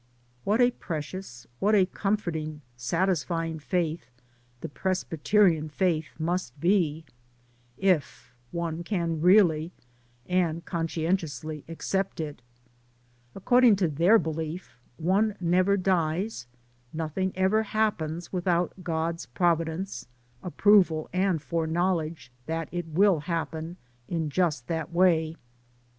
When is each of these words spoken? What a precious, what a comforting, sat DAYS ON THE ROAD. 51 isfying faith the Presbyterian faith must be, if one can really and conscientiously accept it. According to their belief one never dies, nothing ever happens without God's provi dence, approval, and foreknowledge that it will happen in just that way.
What 0.45 0.59
a 0.61 0.71
precious, 0.71 1.45
what 1.59 1.75
a 1.75 1.85
comforting, 1.85 2.63
sat 2.75 3.05
DAYS 3.05 3.21
ON 3.25 3.27
THE 3.27 3.33
ROAD. 3.33 3.53
51 3.59 3.59
isfying 3.59 3.61
faith 3.61 4.11
the 4.61 4.69
Presbyterian 4.69 5.69
faith 5.69 6.07
must 6.17 6.59
be, 6.59 7.05
if 7.77 8.33
one 8.49 8.83
can 8.83 9.21
really 9.21 9.71
and 10.25 10.65
conscientiously 10.65 11.63
accept 11.69 12.19
it. 12.19 12.41
According 13.35 13.75
to 13.75 13.87
their 13.87 14.17
belief 14.17 14.79
one 14.97 15.35
never 15.39 15.77
dies, 15.77 16.47
nothing 16.91 17.31
ever 17.35 17.61
happens 17.61 18.33
without 18.33 18.83
God's 18.83 19.27
provi 19.27 19.65
dence, 19.65 20.07
approval, 20.41 21.11
and 21.13 21.39
foreknowledge 21.39 22.31
that 22.47 22.69
it 22.71 22.87
will 22.87 23.19
happen 23.19 23.77
in 24.07 24.31
just 24.31 24.65
that 24.65 24.91
way. 24.91 25.35